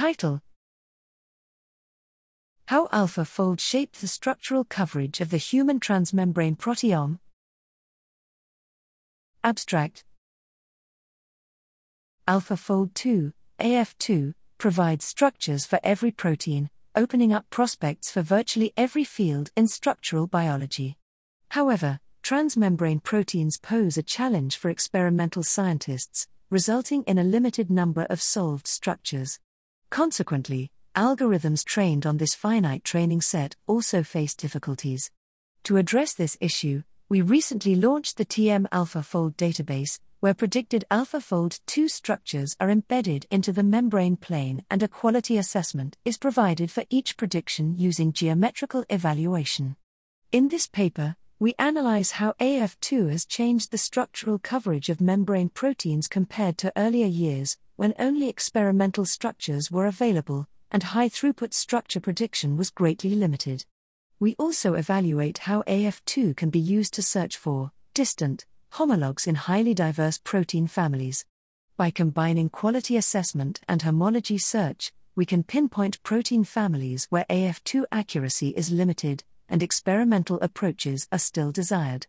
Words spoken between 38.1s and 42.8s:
the TM AlphaFold database, where predicted AlphaFold 2 structures are